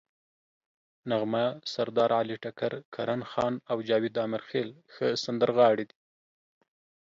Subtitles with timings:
[1.09, 5.97] نغمه، سردارعلي ټکر، کرن خان او جاوید امیرخیل ښه سندرغاړي دي.